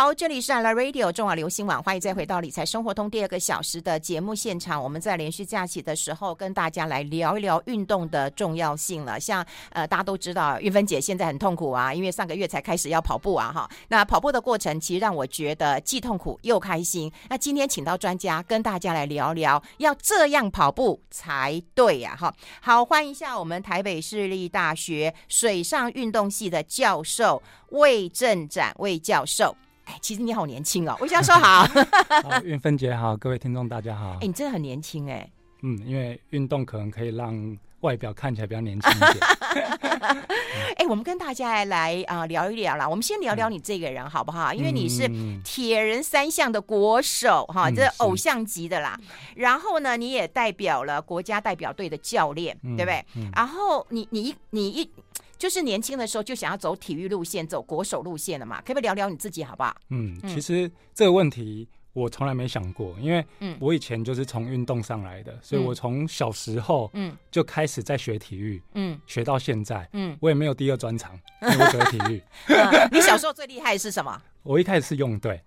[0.00, 4.80] 好，这里是 Love Radio 中广流行网，欢迎再回到理财生活通第二个小时的节目现场。
[4.80, 9.18] 我们在连续假期的时候，跟大家来聊一聊运动的重要性了。
[9.18, 13.68] 像呃，大家都知道，玉芬姐现在很痛苦啊，因为上个月才开始要跑步啊，哈。
[13.88, 17.12] 那跑步的过程其实让我觉得既痛苦又开心。
[17.28, 22.32] 那今天请到专家跟大家来聊聊，要这样跑步才对呀，哈。
[22.60, 29.56] 好，欢迎一下我们台北市立大学水上运动系的教授魏正展魏教授。
[29.88, 31.66] 哎，其实你好年轻哦，魏教授好。
[32.22, 34.18] 好，韵芬姐好，各位听众大家好。
[34.20, 35.26] 哎，你真的很年轻哎。
[35.62, 39.16] 嗯，因为运动可能可以让外表看起来比较年轻一点。
[40.76, 42.86] 哎，我们跟大家来啊、呃、聊一聊啦。
[42.86, 44.52] 我们先聊聊你这个人好不好？
[44.52, 45.10] 嗯、因为你是
[45.42, 49.00] 铁人三项的国手哈，这、偶像级的啦。
[49.36, 53.04] 然后呢，你也代表了国家代表队的教练，嗯、对不对？
[53.16, 54.90] 嗯、然后你你一你一。
[55.38, 58.60] 就是年轻的时候就想要走体育路线，走国手路线了嘛？
[58.62, 59.74] 可不可以聊聊你自己好不好？
[59.90, 63.24] 嗯，其实这个问题我从来没想过，因为
[63.60, 72.88] 我以前就是从运动上来的，嗯、所以我从小时候嗯就开始在学体育，嗯，学到现在，嗯，我也没有第二专长， 因为我学体育、嗯。
[72.90, 74.20] 你小时候最厉害的是什么？
[74.42, 75.40] 我一开始是泳队，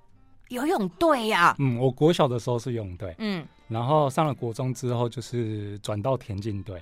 [0.50, 1.56] 游泳队呀、啊。
[1.60, 6.82] 嗯，我国小的时候是泳队，嗯，然后上了国中之后就是转到田径队。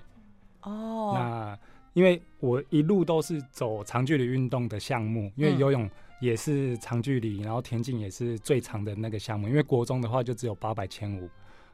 [0.61, 1.59] 哦，那。
[1.99, 5.89] 因为我一路都是走长距离运动的项目，因为游泳
[6.21, 9.49] 也是长距离，然后田径也是最长的那个项目。
[9.49, 11.29] 因为国中的话就只有八百、千五，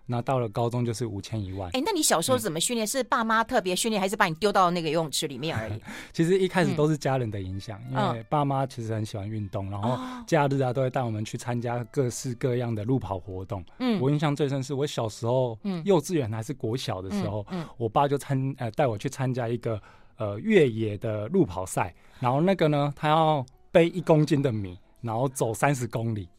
[0.08, 1.70] 那到了高中就是五千、一万。
[1.74, 2.84] 哎，那你小时候怎么训练？
[2.84, 5.80] 嗯、是爸妈特别训练，还是把你丢到那个游泳池里面而已？
[6.12, 13.64] 其实一开始都是家人的影响，嗯、因为爸妈其实很喜欢运动，然后假日啊都会带我们去参加各式各样的路跑活动。
[13.78, 19.80] 嗯，我印象最深是我小时候，嗯，幼稚园还是国小的时候，嗯，嗯我爸就参呃带我去参加一个。
[20.18, 26.30] 呃，越野的路跑赛，然后那个呢，他要背一公斤的米，然后走三十公里，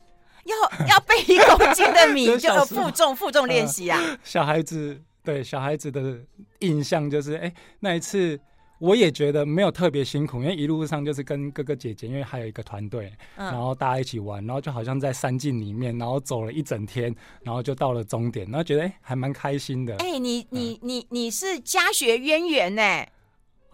[0.45, 4.01] 要要背一公斤的米， 就负重负重练习啊。
[4.03, 6.19] 呃、小孩子对小孩子的
[6.61, 8.41] 印象就是，哎，那一次
[8.79, 19.97] 我也觉得没有特别辛苦，因为一路上就是跟哥哥姐姐，因为还有一个团队，嗯、然后大家一起玩，然后就好像在山径里面，然后走了一整天，然后就到了终点，然后觉得哎，还蛮开心的。
[19.97, 22.83] 哎，你你你你是家学渊源呢？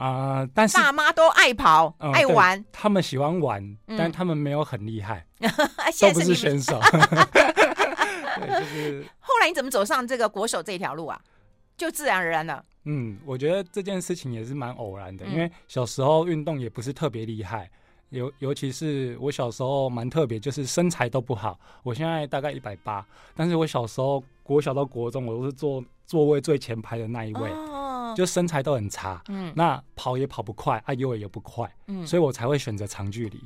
[0.03, 0.49] 啊、呃！
[0.53, 5.49] 但是爸妈都爱跑、嗯、爱玩，他们喜欢玩，但他们没有很厉害， 嗯、
[6.01, 6.81] 都不是选手。
[7.33, 9.07] 对，就是。
[9.21, 11.21] 后来你怎么走上这个国手这条路啊？
[11.77, 12.61] 就自然而然了。
[12.85, 17.71] 嗯，我觉得这件事情也是蛮偶然的，嗯、因为小时候运动也不是特别厉害，
[18.09, 21.57] 尤尤其是我小时候蛮特别，就是身材都不好。
[21.85, 27.49] 我现在大概一百八，但是我小时候国小到国中，我都是坐座位最前排的那一位。
[27.51, 27.79] 哦
[28.15, 33.41] 就身材都很差，嗯，那跑也跑不快，啊，游也游不快，嗯，所以我才会选择长距离，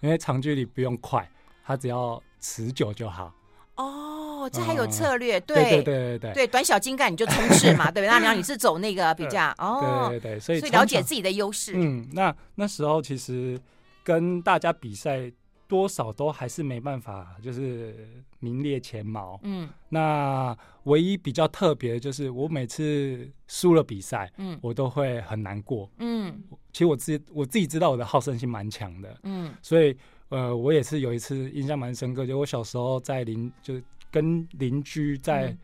[0.00, 1.28] 因为长距离不用快，
[1.64, 3.32] 它只要持久就好。
[3.76, 8.08] 哦，这还有策略，对对对对对，对短小精干你就冲刺嘛， 对不对？
[8.08, 11.72] 那然后你是走那个比较，哦，对对对，所以所以了解自己的优势。
[11.76, 13.60] 嗯，那那时候其实
[14.02, 15.30] 跟大家比赛。
[15.68, 18.08] 多少都还是没办法，就是
[18.40, 19.38] 名列前茅。
[19.42, 25.88] 嗯，那唯一比较特别的就是，我每次输了比赛，嗯，我都会很难过。
[25.98, 26.42] 嗯，
[26.72, 29.20] 其实我自己我自己知道我的好胜心蛮强的。
[29.22, 29.94] 嗯，所以
[30.30, 33.74] 呃，我也是有一次印象蛮深刻，就我小时候在邻，就
[34.10, 35.50] 跟邻居在。
[35.50, 35.58] 嗯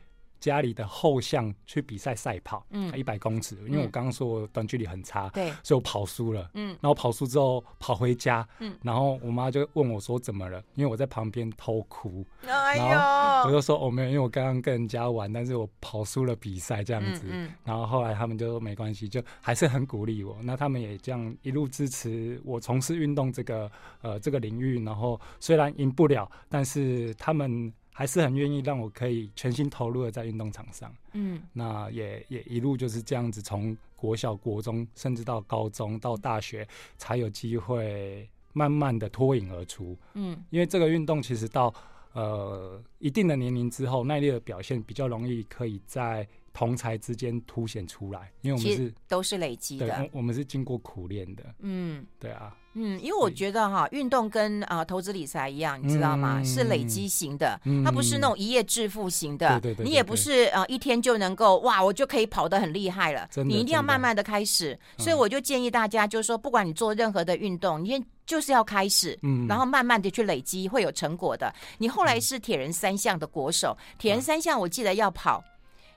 [0.45, 10.63] 家里的后巷去比赛赛跑，嗯，一百公尺，因为我刚刚说我短距离很差，对，所以我跑输了，嗯，然后跑输之后跑回家，嗯，然后我妈就问我说怎么了？
[10.75, 13.01] 因为我在旁边偷哭，哎呦，然
[13.43, 23.73] 后我就说哦没有，因为我刚刚跟人家玩，但是我跑输了比赛这样子，嗯，然后后来他们就说没关系，就还是很鼓励我，那他们也这样一路支持我从事运动这个
[24.03, 27.73] 呃这个领域，然后虽然赢不了，但是他们。
[27.97, 36.67] 还是很愿意让我可以全心投入的在运动场上，嗯，那也也一路就是这样子，从国小、国中，甚至到高中、到大学，
[36.99, 41.73] 才有机会慢慢的脱颖而出，嗯，因为这个运动其实到
[42.15, 52.57] 呃一定的年龄之后，耐力的表现比较容易可以在同才之间凸显出来，因为我们是都是累积的，我们是经过苦练的，嗯，对啊。
[52.77, 56.41] 嗯，因为我觉得哈，运动跟啊、呃、投资理财一样，你知道吗？
[56.41, 59.61] 嗯、是累积型的，嗯、它不是那种一夜致富型的。
[59.61, 63.29] 对对你也不是啊、呃、一天就能够哇，我就可以跑得很厉害了。
[63.45, 64.77] 你一定要慢慢的开始。
[64.99, 71.55] 所以我就建议大家，就是说，不管你做任何的运动，你先就是要开始，嗯，然后慢慢的去累积，会有成果的。
[71.79, 75.41] 你后来是铁人三项的国手，铁人三项我记得要跑，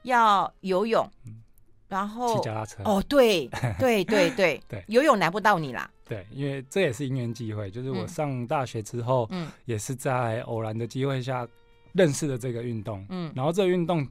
[0.08, 1.10] 要游泳，
[1.88, 2.82] 然后骑脚踏车。
[2.84, 4.62] 哦，对 对对对。
[4.68, 5.90] 对，游泳难不到你啦。
[6.06, 11.46] 对，因为这也是因缘机会，就是我上大学之后，嗯，也是在偶然的机会下
[11.92, 14.08] 认识了这个运动，嗯，然后这个运动，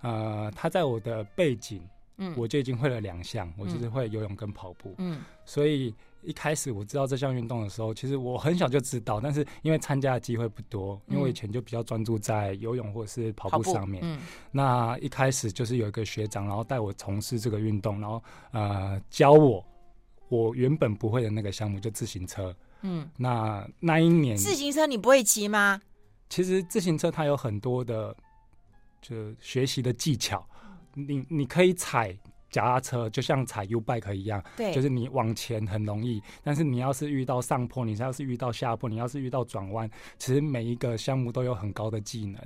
[0.00, 1.80] 呃，它在我的背景，
[2.18, 5.94] 嗯，我就已经会了两项，我就是会游泳跟跑步，嗯，所以。
[6.22, 14.02] 一开始我知道这项运动的时候，其实我很小就知道，但是因为参加的机会不多，因为我以前就比较专注在游泳或者是跑步上面。
[14.04, 14.18] 嗯，
[14.50, 18.20] 那一开始就是有一个学长，然后带我从事这个运动，然后
[18.50, 19.64] 呃教我
[20.28, 22.52] 我原本不会的那个项目，就自行车。
[22.82, 25.80] 嗯，那那一年自行车你不会骑吗？
[26.28, 28.16] 其实自行车它有很多的
[29.00, 30.44] 就学习的技巧，
[30.96, 32.18] 你你可以踩。
[32.48, 42.40] 脚踏车就像踩 U bike 一样，对，就是你往前很容易，但是你要是遇到上坡，你要是遇到下坡，你要是遇到转弯，其实每一个项目都有很高的技能。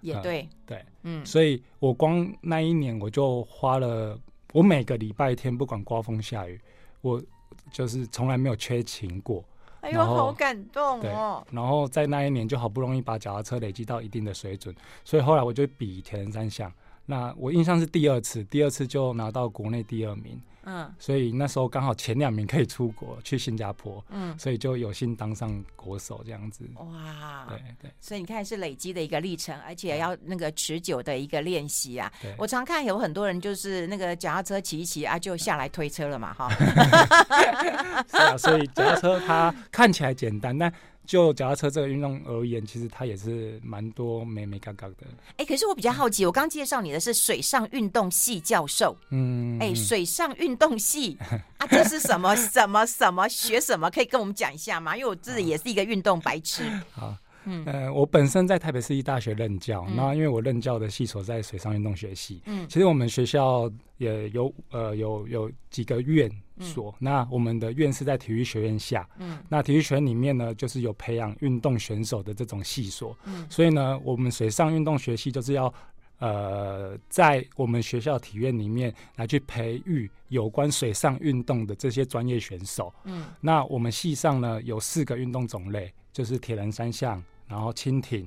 [0.00, 4.18] 也对，呃、对，嗯，所以我光那一年我就花了，
[4.52, 6.58] 我每个礼拜天不管刮风下雨，
[7.02, 7.22] 我
[7.70, 9.44] 就是从来没有缺勤过。
[9.82, 11.46] 哎呦，好感动哦！
[11.52, 16.72] 然后在那一年就好不容易把脚踏车累积到一定的水准，所以后来我就比铁人三项。
[17.04, 26.64] 那我印象是第二次，第二次就拿到国内第二名，嗯，所以那时候刚好前两名可以出国去新加坡，嗯，所以就有幸当上国手这样子。
[26.76, 32.10] 哇，对对，所以你看是累积的一个历程，而且要那个持久的一个练习啊。
[32.38, 36.48] 我常看有很多人就是那个脚踏车骑一骑啊，就下来推车了嘛，哈。
[38.08, 40.72] 是啊，所以脚踏车它看起来简单，但。
[41.04, 44.96] 就脚踏车这个运动而言，其实它也是蛮多美美嘎嘎的。
[45.32, 51.18] 哎、欸，可是我比较好奇，嗯、我刚介绍你的是水上运动系教授，嗯，哎、欸，水上运动系
[51.58, 53.90] 啊，这是什么什么什么学什么？
[53.90, 54.96] 可以跟我们讲一下吗？
[54.96, 56.64] 因为我自己也是一个运动白痴。
[56.92, 57.14] 好。
[57.44, 66.30] 嗯，呃，我本身在台北市立大学任教，那、嗯、因为我任教的系所在水上运动学系，嗯，其实我们学校也有呃有有几个院
[66.60, 75.72] 所，嗯、那我们的院是在体育学院下，嗯，那体育学院里面呢，就是有培养运动选手的这种系所，嗯，所以呢，我们水上运动学系就是要
[76.18, 87.22] 呃在我们学校体院里面来去培育有关水上运动的这些专业选手，嗯，那我们系上呢有四个运动种类，就是铁人三项。
[87.52, 88.26] 然后蜻蜓、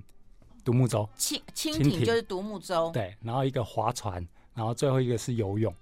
[0.64, 3.18] 独木舟，蜻蜻蜓就是独木舟，对。
[3.24, 4.24] 然后一个划船，
[4.54, 5.74] 然后最后一个是游泳。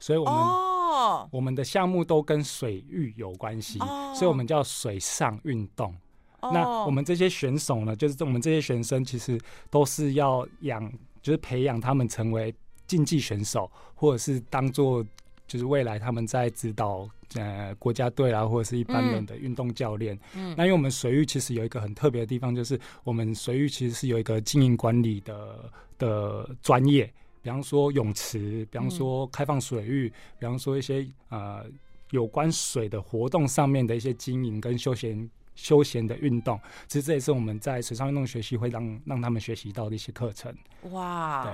[0.00, 5.94] 所以，我们、哦、我们的项目都跟水域有关系，哦、所以我们叫水上运动。
[6.40, 9.38] 哦、那我们这些选手呢，就是我们这些学生，其实
[9.68, 10.90] 都是要养，
[11.20, 12.54] 就是培养他们成为
[12.86, 15.04] 竞技选手，或者是当做。
[15.44, 20.18] 就是未来他们在指导呃国家队啊，或者是一般人的运动教练。
[20.34, 27.04] 嗯，那因为我们水域其实有一个很特别的地方，就是我们水域其实是有一个经营管理的的专业，
[27.42, 31.64] 比方说泳池，比方说开放水域，嗯、比方说一些呃
[32.10, 36.58] 有关水的活动上面的一些经营跟休闲休闲的运动。
[36.88, 40.54] 其实这也是我们在水上运动学习会让让他们学习到的一些课程。
[40.90, 41.52] 哇，对，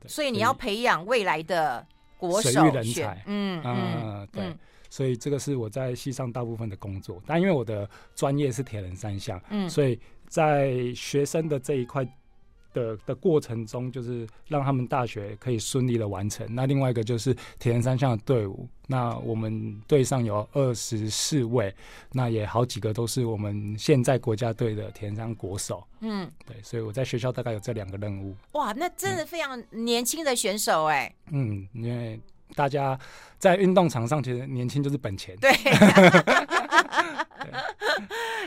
[0.00, 1.86] 对，所以你要培养未来的。
[2.40, 4.58] 水域人才，嗯嗯，对，嗯、
[4.92, 7.18] 所以这个是我在系上大部分的工作。
[7.26, 9.98] 但因为我的专业是铁人三项，嗯，所以
[10.28, 12.06] 在学生的这一块
[12.74, 16.46] 的的过程中，就是让他们大学可以顺利的完成。
[16.54, 21.74] 那另外一个就是铁人三项的队伍，那我们队上有二十四位，
[22.12, 28.36] 那也好几个都是我们现在国家队的铁人三国手，嗯，对，所以我在学校大概有这两个任务。
[28.52, 32.20] 哇，那真的非常年轻的选手哎、欸，嗯，因为
[32.54, 32.98] 大家
[33.38, 35.50] 在运动场上其实年轻就是本钱，对。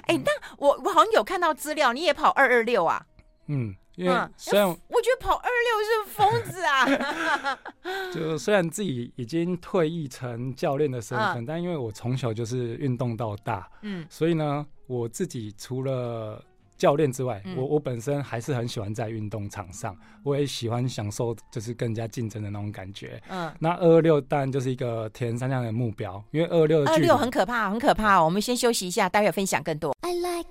[0.08, 3.06] 哎，那我我好像有看到资料，你也跑二二六啊？
[3.48, 3.76] 嗯。
[3.96, 7.58] 因为虽然我觉得跑二六是疯子啊，
[8.14, 16.44] 就虽然自己已经退役成教练的身份，但因为我从小就是运动到大，嗯，所以呢，我自己除了
[16.78, 29.94] 教练之外，我我本身还是很喜欢在运动场上，我也喜欢享受就是更加竞争的那种感觉，嗯，那二二六当然就是一个田三项的目标，因为二二六二六很可怕，很可怕，我们先休息一下，待会分享更多。
[30.02, 30.50] I like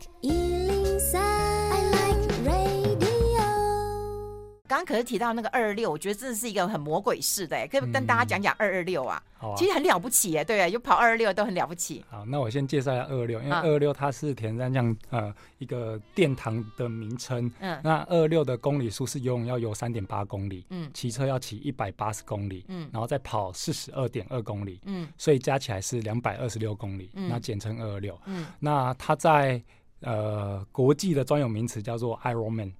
[4.67, 9.23] 刚刚可是提到那个二二六，我觉得真的是一个很魔鬼式的，可以跟大家讲讲二二六啊。
[9.59, 12.03] 其实很了不起哎，对啊，就跑二二六都很了不起。
[12.09, 17.53] 好，那我先介绍一下二二六，因为二二六它是铁人三项呃一个殿堂的名称。
[17.59, 28.19] 嗯，那二二六的公里数是游泳要游三点八公里，嗯，骑车要骑一百八十公里，嗯，然后再跑四十二点二公里，嗯，所以加起来是两百二十六公里，嗯，那简称二二六。
[28.25, 29.63] 嗯，那它在
[30.01, 32.73] 呃国际的专有名词叫做 Ironman。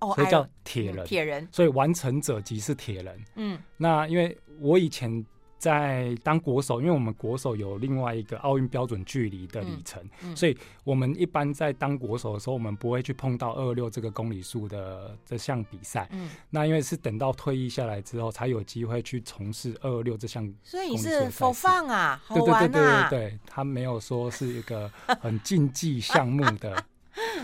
[0.00, 3.24] 哦，所以叫铁人，铁人，所以完成者即是铁人。
[3.34, 5.24] 嗯，那因为我以前
[5.58, 16.08] 在当国手，因为我们国手有另外一个奥运标准距离的里程，嗯嗯、所以我们一般在当国手的时候，我们不会去碰到二二六这个公里数的这项比赛。
[16.12, 20.48] 嗯，那因为是等到退役下来之后，才有机会去从事二二六这项。
[20.62, 22.60] 所以你是 for fun 啊，好玩啊？
[22.60, 24.88] 对对对对对，他没有说是一个
[25.20, 26.84] 很竞技项目的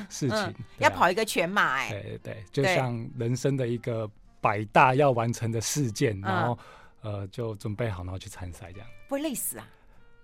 [0.08, 1.90] 事情，嗯、要跑一个全马哎、欸。
[1.90, 4.10] 对对对，就像人生的一个
[4.40, 6.58] 百大要完成的事件，然后。
[7.06, 9.68] 呃，就准备好，然后去参赛，这样不会累死啊？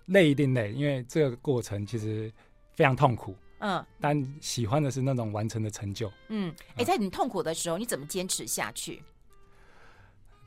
[0.07, 2.33] 累一定累，因为这个过程其实
[2.73, 3.37] 非常痛苦。
[3.59, 6.11] 嗯，但喜欢的是那种完成的成就。
[6.29, 9.03] 嗯，哎、欸，在你痛苦的时候，你怎么坚持下去？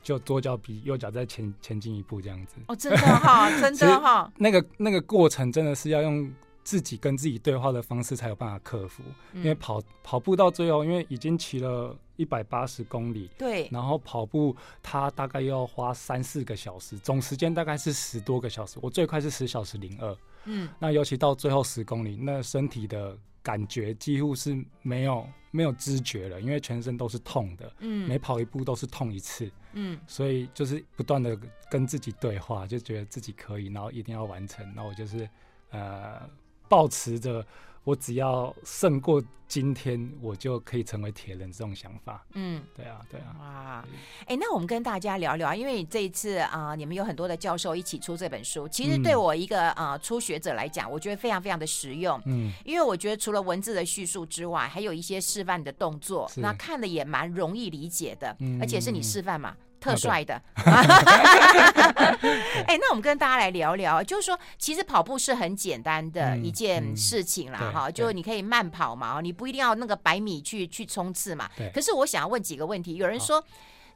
[0.02, 2.56] 就左脚比右脚再前前进一步，这样子。
[2.66, 4.32] 哦，真的哈， 真的哈。
[4.36, 6.28] 那个那个过程真的是要用
[6.64, 9.04] 自己跟自己对话的方式才有办法克服。
[9.32, 11.96] 嗯、因为跑跑步到最后，因为已经骑了。
[12.16, 18.78] 一百八十公里，对，然后跑步，它大概要花三四个小时，总时间大概是十多个小时。
[18.80, 31.36] 我最快是十小时零二，嗯，那尤其到最后十公里，那身体的感觉几乎是没有没有知觉了，因为全身都是痛的，嗯，每跑一步都是痛一次，嗯，所以就是不断的
[31.68, 35.28] 跟自己对话，就觉得自己可以，然后一定要完成，然后我就是
[35.70, 36.30] 呃，
[36.68, 37.44] 抱持着。
[37.84, 41.52] 我只要胜过今天，我就可以成为铁人。
[41.52, 43.36] 这种想法，嗯，对啊，对啊。
[43.38, 43.84] 哇，
[44.20, 52.18] 哎、欸，那我们跟大家聊聊，因为这一次啊、呃，你们有很多的教授一起出这本书，其实对我一个啊、呃、初学者来讲，我觉得非常非常的实用。
[52.24, 59.54] 嗯，因为我觉得除了文字的叙述之外，还有一些示范的动作，那看的也蛮容易理解的，嗯、而且是你示范嘛。
[59.84, 60.40] 特帅的，
[62.66, 71.50] 哎，那我们跟大家来聊聊，就是说，其实跑步是很简单的一件事情啦，哈、就你可以慢跑嘛，你不一定要那个百米去去冲刺嘛。
[71.54, 71.70] 对。
[71.74, 73.44] 可是我想要问几个问题，有人说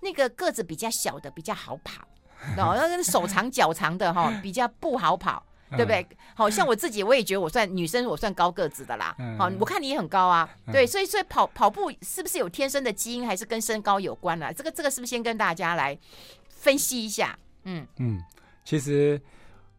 [0.01, 2.07] 那个个子比较小的比较好跑，
[2.55, 5.43] 然后那个手长脚长的哈 比较不好跑。
[5.71, 6.07] 对不对？
[6.35, 9.15] 好像我自己，我也觉得我算女生，我算高个子的啦。
[9.39, 10.49] 好，我看你也很高啊。
[10.73, 14.53] 对，所以所以跑跑步是不是有天生的基因，还是跟身高有关啊？
[14.53, 15.99] 这个这个是不是先跟大家来
[16.49, 17.39] 分析一下？
[17.65, 18.23] 嗯嗯，
[18.65, 19.21] 其实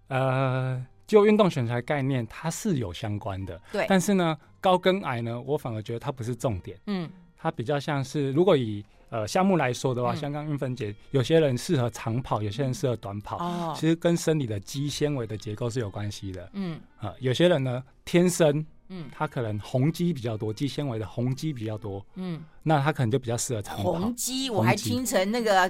[0.09, 3.59] 呃，就运动选材概念，它是有相关的。
[3.71, 6.77] 对，但是呢，高跟矮呢，我反而觉得它不是重点。
[6.85, 16.47] 嗯，它比较像是如果以呃，项目来说的话，像刚韵芬姐，有些人适合长跑，有些人适合短跑，哦、其实跟生理的肌纤维的结构是有关系的。
[16.53, 23.93] 嗯，啊、呃，有些人呢，天生，嗯，他可能红肌比较多，肌纤维的红肌比较多，嗯，那他可能就比较适合长跑。
[23.93, 25.67] 红肌，我还听成那个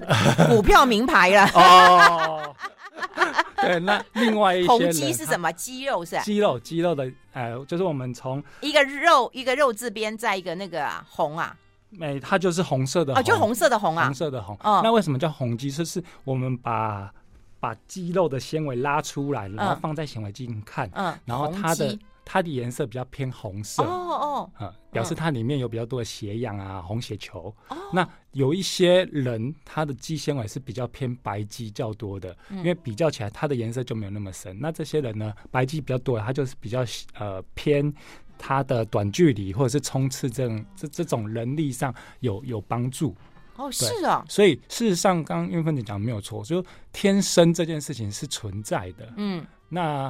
[0.50, 1.46] 股票名牌了。
[1.54, 2.56] 哦，
[3.62, 5.50] 对，那另外一些红肌是什么？
[5.54, 6.20] 肌肉是？
[6.24, 11.56] 肌肉，肌肉的，呃，就是我们从一个肉，一个肉字边，在一个那个红啊。
[11.90, 14.56] 没，它就是红色的红，哦，就红色的红啊，红色的红。
[14.64, 15.72] 哦，那为什么叫红肌？
[15.72, 17.12] 就是我们把
[17.60, 27.54] 把肌肉的纤维拉出来，然后放在显微镜看，嗯，然后它的它的颜色比较偏红色，哦哦，嗯，表示它里面有比较多的血氧啊，红血球。
[27.70, 34.56] 哦，那有一些人他的肌纤维是比较偏白肌较多的，因为比较起来它的颜色就没有那么深。
[34.60, 36.86] 那这些人呢，白肌比较多，它就是比较
[37.18, 37.92] 呃偏。
[38.40, 43.16] 它的短距离或者是冲刺这种这这种能力上有有帮助
[43.58, 49.14] 哦，是啊，所以事实上，刚刚韵芬姐讲的没有错，就天生这件事情是存在的。
[49.18, 50.06] 嗯，那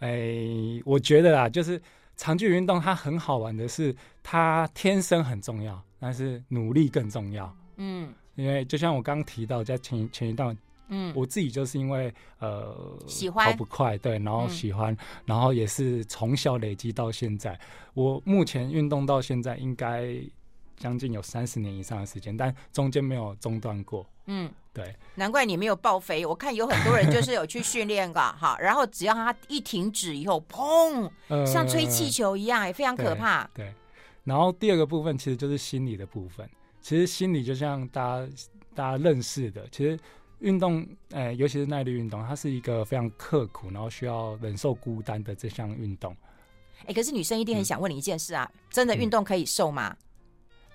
[0.00, 1.80] 哎、欸，我觉得啊，就是
[2.16, 7.56] 长距离运动它很好玩的是，它天生很重要，但是努力更重要。
[7.78, 10.56] 嗯，因为就像我刚刚提到，在前前一段。
[10.90, 17.58] 嗯，我自己就是因为呃喜欢跑不快，对，然后喜欢，嗯、然后也是从小累积到现在。
[17.94, 20.14] 我目前运动到现在应该
[20.76, 24.04] 将近有三十年以上的时间，但中间没有中断过。
[24.26, 26.26] 嗯，对，难怪你没有爆肥。
[26.26, 33.66] 我看有很多人就是有去训练过，哈， 然后只要他一停止以后，砰，呃、像吹气球一样，也非常可怕对。
[33.66, 33.74] 对，
[34.24, 36.48] 然后第二个部分其实就是心理的部分。
[36.80, 38.32] 其实心理就像大家
[38.74, 39.98] 大家认识的，其实。
[40.40, 46.14] 运动，哎、欸，尤其是耐力运动，它是一个非常刻苦，然后需要忍受孤单的这项运动。
[46.80, 49.96] 哎、欸，可是女生一定很想问你一件事啊，嗯、真的运动可以瘦吗？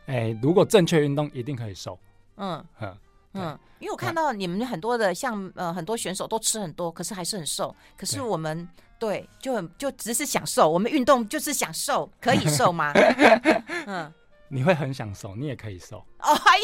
[0.05, 1.99] 哎、欸，如果正确运动，一定可以瘦。
[2.37, 2.97] 嗯嗯
[3.33, 7.75] 嗯，因为我看到你们很多的像呃很多选手都吃很多，可是还是很瘦。
[7.97, 8.67] 可是我们
[8.99, 12.93] 对，对就很就只是想瘦，我们运动就是想瘦，可以瘦吗？
[13.87, 14.13] 嗯。
[14.47, 15.97] 你会很想瘦，你也可以瘦。
[16.19, 16.59] 哦，还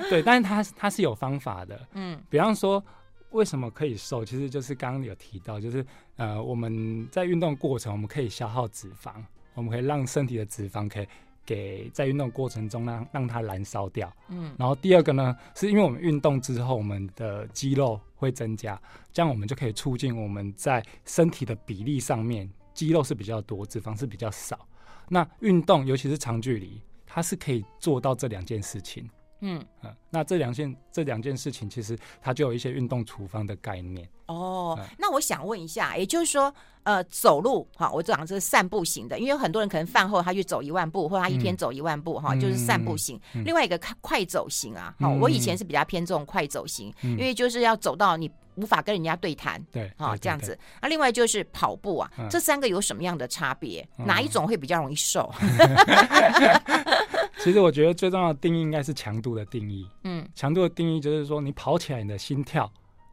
[0.00, 1.88] 有， 对，但是它它是有方法的。
[1.92, 2.82] 嗯，比方说，
[3.30, 4.24] 为什么可以瘦？
[4.24, 5.84] 其实就是刚刚有提到，就是
[6.16, 9.12] 呃，我们在运动过程，我们可以消耗脂肪，
[9.54, 11.08] 我们可以让身体的脂肪可以
[11.46, 14.12] 给在运动过程中让让它燃烧掉。
[14.28, 18.80] 嗯，然后第二个呢，是因为我们运动之后，我们的肌肉会增加，
[19.12, 24.58] 这样我们就可以促进我们在身体的比例上面，肌肉是比较多，脂肪是比较少。
[25.08, 29.08] 那运动尤其是长距离，它是可以做到这两件事情。
[29.40, 34.08] 嗯嗯，那这两件这两件事情，其实它就有一些运动处方的概念。
[34.26, 43.20] 哦，嗯、那我想问一下，也就是说，呃，走路哈，我讲这是散步型的，因为有很多人可能饭后他去走一万步，或者他一天走一万步哈，嗯、就是散步型。
[43.34, 50.58] 嗯、另外一个快走型啊，哈、嗯，我以前是比较偏重快走型，嗯、因为就是要走到你无法跟人家对谈，对，啊，这样子。
[50.80, 53.86] 那另外就是跑步啊，嗯、这三个有什么样的差别？
[53.98, 55.30] 嗯、哪一种会比较容易瘦？
[57.38, 59.88] 其实我觉得最重要的定义应该是强度的定义。
[60.04, 62.70] 嗯，强度的定义就是说，你跑起来你的心跳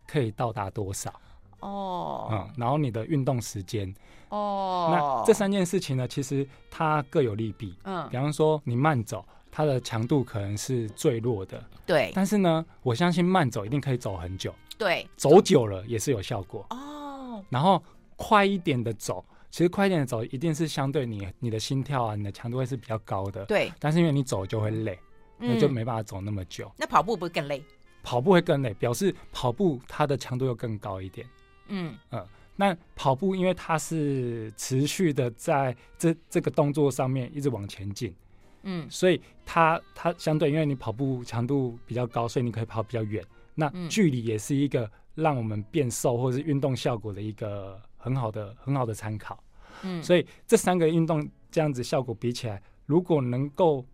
[0.07, 1.13] 可以到达多少？
[1.59, 3.93] 哦，嗯，然后你的运动时间。
[4.29, 7.75] 哦，那这三件事情呢，其实它各有利弊。
[7.83, 11.61] 嗯，比方说你慢走，它的强度可能是最弱的。
[11.85, 12.11] 对。
[12.15, 14.55] 但是呢，我相信慢走一定可以走很久。
[14.81, 15.07] 对。
[15.15, 16.65] 走久了也是有效果。
[16.71, 17.45] 哦。
[17.49, 17.81] 然后
[18.15, 19.23] 快一点的走。
[19.51, 23.45] 其实快一点的走，一定是相对你你的心跳啊，你的强度会是比较高的。
[23.45, 23.71] 对。
[23.79, 24.97] 但是因为你走就会累，
[25.37, 26.71] 那、嗯、就没办法走那么久。
[26.77, 27.63] 那跑步不是更累？
[28.01, 31.27] 跑步会更累，表示跑步它的强度又更高一点。
[31.67, 32.25] 嗯嗯。
[32.55, 38.15] 那跑步因为它是持续的在这这个动作上面一直往前进。
[38.63, 38.89] 嗯。
[38.89, 43.23] 所以它它相对，因为你跑步强度比较高，所以你可以跑比较远。
[43.55, 47.81] 那距离也是一个让我们变瘦或者是运动效果的一个。
[48.03, 49.43] 很好的，很好的参考。
[49.83, 53.85] 嗯，所以这三个运动这样子效果比起来，如果能够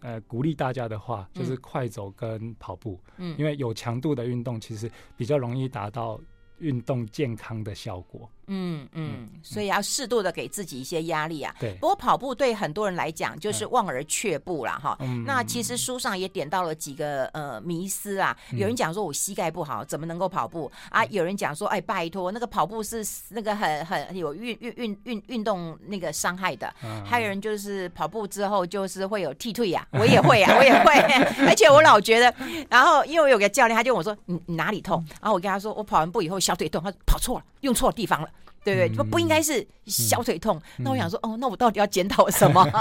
[0.00, 3.00] 呃鼓励大家的话，就是快走跟跑步。
[3.16, 6.20] 嗯，因为有强度的运动其实比较容易达到
[6.58, 8.28] 运动健康的效果。
[8.46, 11.54] 嗯嗯，所以要适度的给自己一些压力啊。
[11.58, 11.74] 对。
[11.74, 14.96] 不过跑步对很多人来讲就是望而却步了哈。
[15.00, 15.24] 嗯。
[15.24, 18.36] 那其实书上也点到了几个呃迷思啊。
[18.52, 21.04] 有人讲说我膝盖不好，怎么能够跑步啊？
[21.06, 26.72] 有人讲说，哎，拜托，那个跑步是那个很很有运运运运运动那个伤害的。
[27.04, 30.94] 还有人就是跑步之后就是会有踢腿呀， 我也会啊，我也会。
[31.46, 32.34] 而且我老觉得，
[32.68, 35.04] 然后因为我有个教练，他就问我说，你你哪里痛？
[35.20, 38.28] 然后我跟他说，我跑完步以后小腿痛，他说跑错了，用错地方了。
[38.64, 40.60] 对对，不不应该是小腿痛。
[40.78, 42.62] 嗯、那我想说，哦，那我到底要检讨什么？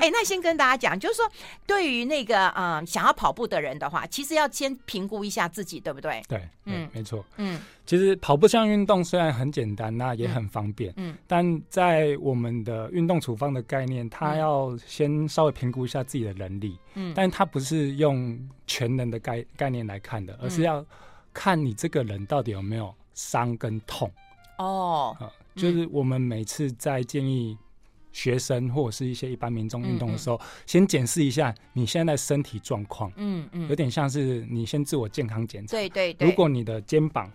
[0.00, 1.24] 哎，那先跟大家讲，就是说，
[1.66, 6.22] 对于那个啊、呃、想要跑步的人的话，其实要先评估一下自己，对不对？
[6.28, 7.24] 对，嗯，没错。
[7.38, 10.92] 嗯，其实跑步这项运动虽然很简单，那也很方便。
[10.98, 16.78] 嗯，但在我们的运动处方的概念，它要先稍微评估一下自己的能力。
[16.94, 20.84] 嗯，但它不是用全能的概概念来看的，而是要
[21.32, 24.10] 看你这个人到底有没有伤跟痛。
[24.58, 27.56] 哦、呃，就是我们每次在建议
[28.12, 33.12] 学生或者是一些一般民众运动的时候，嗯嗯、先检视一下你现在身体状况。
[33.16, 35.72] 嗯嗯，有点像是你先自我健康检查。
[35.72, 36.28] 对对对。
[36.28, 37.30] 如果你的肩膀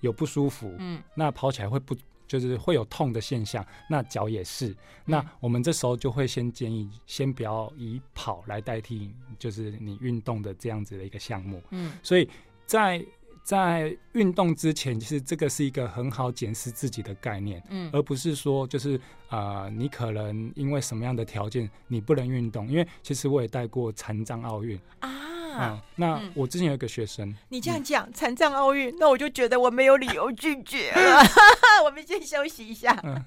[0.00, 1.96] 有不舒服，嗯，那跑起来会不
[2.28, 4.68] 就是会有痛的现象，那脚也是。
[4.68, 11.60] 嗯、那我们这时候就会先建议，先不要以跑来代替，就是你运动的这样子的一个项目。
[11.70, 12.28] 嗯，所以
[12.66, 13.04] 在。
[13.50, 24.80] 在运动之前，其实这个是一个很好检视自己的概念，嗯，而不是说就是啊、呃，你可能因为什么样的条件你不能运动，因为其实我也带过残障奥运。
[25.00, 25.10] 啊、
[25.58, 31.20] 嗯，那我之前有一个学生，嗯、你这样讲残障奥运，那我就觉得我没有理由拒绝了，
[31.84, 32.96] 我们先休息一下。
[33.02, 33.24] 嗯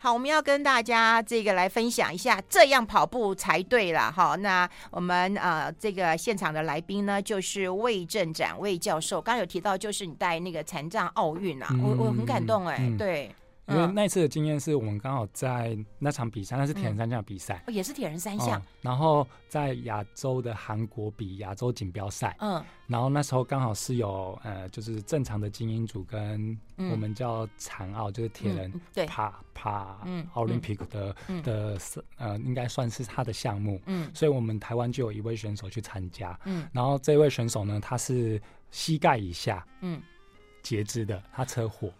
[0.00, 4.36] 好，我们要跟大家这个来分享一下，这样跑步才对了哈。
[4.36, 9.20] 那我们呃，这个现场的来宾呢，就是魏正展魏教授。
[9.20, 13.34] 刚刚有提到，就是你带那个残障奥运啊，嗯、我我很感动哎，嗯、对。
[13.68, 18.60] 因为那次的经验是我们刚好在那场比赛，那是铁人三项比赛，哦，也是铁人三项。
[18.80, 29.06] 然后在亚洲的韩国比亚洲锦标赛，嗯，然后那时候刚好是有呃，就是正常的精英组跟我们叫残奥，就是铁人对。
[29.06, 31.78] 爬爬奥林匹克的的
[32.16, 40.00] 呃，应该算是他的项目，嗯，所以我们台湾就有一位选手去参加，嗯，然后这位选手呢，他是膝盖以下，嗯，
[40.62, 41.92] 截肢的，他车祸。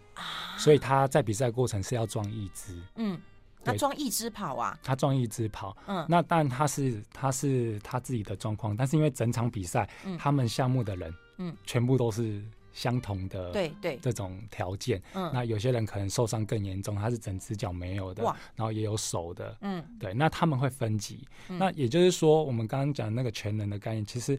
[0.59, 3.19] 所以他在比赛过程是要装一只，嗯，
[3.65, 12.43] 他装一只跑啊，他装一只跑，嗯，那但他是他是他自己的状况，但是因为整场比赛，嗯，他们项目的人，嗯，全部都是
[12.73, 24.39] 相同的，对对，这种条件，嗯，那有些人可能受伤更严重，他是整只脚没有的，哇，然后也有手的，嗯，对，那他们会分级，那也就是说，我们刚刚讲的那个全能的概念，其实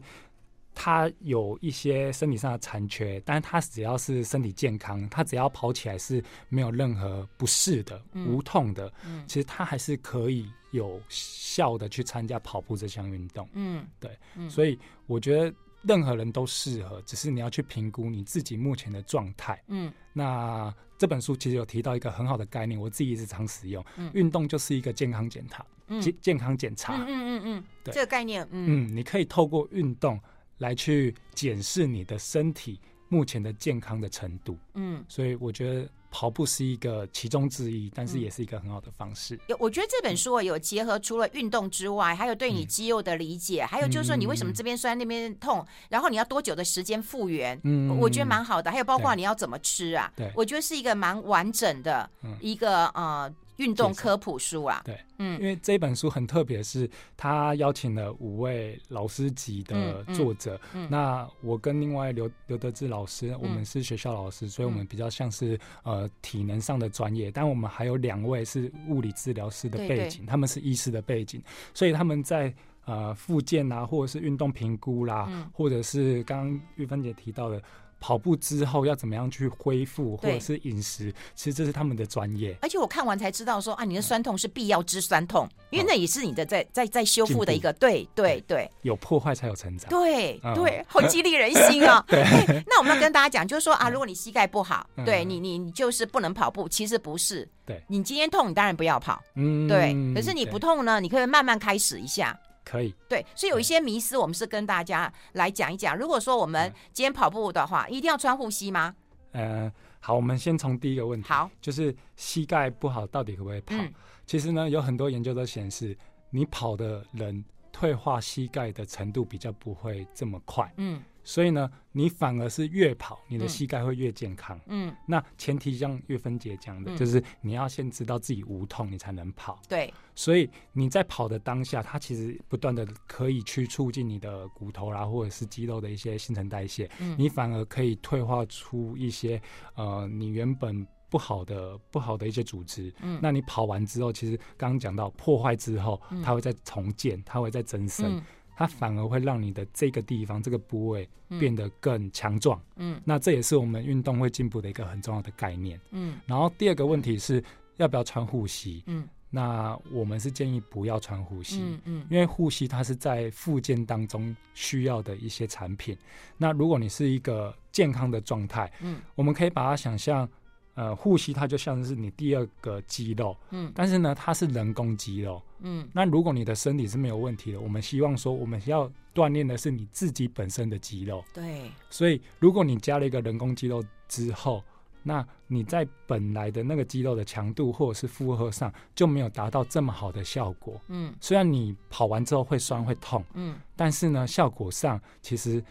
[0.74, 13.46] 他有一些身体上的残缺，但是他只要是身体健康，他只要跑起来是没有任何不适的、嗯、无痛的，嗯，其实他还是可以有效的去参加跑步这项运动。
[13.52, 19.62] 嗯，对，嗯、所以我觉得任何人都适合，只是你要去评估你自己目前的状态。
[19.66, 25.66] 嗯，那这本书其实有提到一个很好的概念，我自己日常使用，嗯，运动就是一个健康检查，
[26.00, 26.94] 健、嗯、健康检查。
[26.94, 30.18] 嗯嗯嗯嗯，对，这个概念，嗯，嗯，你可以透过运动。
[30.60, 39.38] 来去检视你的身体目前的健康的程度，嗯，所以我觉得跑步是一个其中之一，但是也是一个很好的方式。
[39.48, 48.70] 有、嗯，我觉得这本书有结合除了运动之外，还有对你肌肉的理解，嗯、还有就是说你为什么这边酸那边痛，嗯、然后你要多久的时间复原，嗯，我觉得蛮好的。
[48.70, 52.08] 还有包括你要怎么吃啊，对，我觉得是一个蛮完整的
[52.40, 53.32] 一个呃。
[53.60, 60.58] 运动科普书啊，对，嗯，因为这本书很特别，是他邀请了五位老师级的作者。
[60.72, 60.82] 嗯。
[60.82, 67.30] 嗯嗯、那我跟另外刘刘德志老师，我们是学校老师，嗯、所以我们比较像是呃体能上的专业。
[67.30, 71.42] 但我们还有两位是物理治疗师的背景，他们是医师的背景，
[71.74, 72.52] 所以他们在
[72.86, 77.62] 呃复健啊，或者是运动评估啦，嗯、或者是刚刚玉芬姐提到的。
[78.00, 82.56] 跑步之后要怎么样去恢复，或者是饮食，其实这是他们的专业。
[82.62, 92.02] 而且我看完才知道说啊，你的酸痛是必要之酸痛，因为那也是你的在在在修复的一个，对对对，有破坏才有成长，对对，好激励人心啊！
[92.08, 92.24] 对，
[92.66, 97.82] 那我们要跟大家讲，就是说啊，如果你膝盖不好，对你你你就是不能跑步，其实不是，对。
[97.86, 102.38] 你今天痛，你当然不要跑，嗯，对，可是你不痛呢，你可以慢慢开始一下。
[102.64, 105.96] 可以，对，所以有一些迷思，我们是跟大家来讲一讲。
[105.96, 108.94] 如果说我们今天跑步的话，一定要穿护膝吗？
[109.32, 113.74] 呃，好，我们先从第一个问题，好，就是膝盖不好到底可不可以跑？
[113.76, 113.92] 嗯、
[114.26, 115.96] 其实呢，有很多研究都显示，
[116.30, 120.72] 你跑的人退化膝盖的程度比较不会这么快。
[120.76, 121.02] 嗯。
[121.22, 124.58] 所以呢，你反而是越跑，你的膝盖会越健康。
[124.66, 129.60] 嗯，那前提像岳芬姐讲的，嗯、就是你要先知道自己无痛，你才能跑。
[129.68, 136.90] 对，所以你在跑的当下，它其实不断的可以去促进你的骨头啦，或者是肌肉的一些新陈代谢。
[136.98, 139.40] 嗯，你反而可以退化出一些
[139.74, 142.92] 呃，你原本不好的不好的一些组织。
[143.02, 148.16] 嗯，那你跑完之后，其实刚刚讲到破坏之后，它会再重建，它会再增生。
[148.16, 148.22] 嗯
[148.60, 152.62] 它反而会让你的这个地方、这个部位变得更强壮。
[152.76, 155.80] 嗯，那这也是我们运动会进步的一个很重要的概念。
[155.92, 157.42] 嗯，然后第二个问题是
[157.78, 158.82] 要不要穿护膝？
[158.84, 161.62] 嗯，那我们是建议不要穿护膝。
[161.62, 165.96] 嗯嗯，因为护膝它是在附件当中需要的一些产品。
[166.36, 170.28] 那如果你是一个健康的状态，嗯，我们可以把它想象。
[170.74, 184.62] 呃，呼吸它就像是你第二个肌肉，嗯，但是呢，它是人工肌肉，嗯，那如果你的身体是没有问题的，我们希望说，我们要锻炼的是你自己本身的肌肉，对，所以如果你加了一个人工肌肉之后，
[185.02, 195.62] 那你在本来的那个肌肉的强度或者是负荷上就没有达到这么好的效果，嗯，虽然你跑完之后会酸会痛，嗯，但是呢，效果上其实。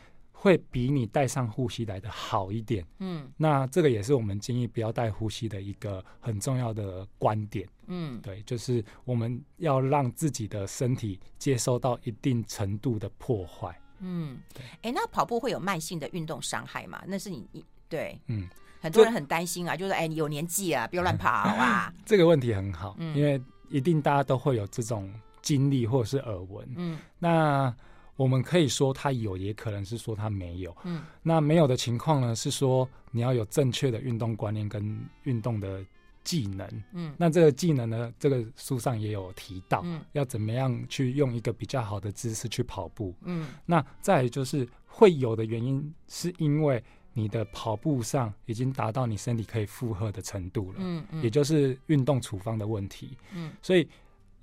[0.42, 17.04] 会比你戴上呼吸来的好一点，嗯，那这个也是我们建议不要戴呼吸的一个很重要的观点，嗯，对，就是我们要让自己的身体接受到一定程度的破坏，嗯，对，哎，那跑步会有慢性的运动伤害吗？
[17.06, 18.48] 那是你，你对，嗯，
[18.80, 21.94] 很多人很担心啊，就是哎，你有年纪啊，不要乱跑啊。
[22.08, 27.76] 这个问题很好，嗯，因为一定大家都会有这种经历或者是耳闻，嗯，那。
[28.20, 30.76] 我们可以说他有，也可能是说他没有。
[30.84, 35.82] 嗯，那没有的情况呢，是说你要有正确的运动观念跟运动的
[36.22, 36.68] 技能。
[36.92, 43.16] 嗯，那这个技能呢，这个书上也有提到，嗯，要怎么样去用一个比较好的姿势去跑步。
[43.22, 50.80] 嗯，那再就是会有的原因，是因为你的跑步上已经达到你身体可以负荷的程度了。
[50.80, 53.18] 嗯嗯，也就是运动处方的问题。
[53.34, 53.88] 嗯，所以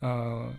[0.01, 0.51] 呃，